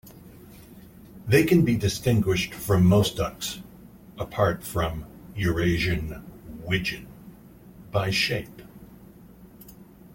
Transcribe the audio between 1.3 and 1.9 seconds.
can be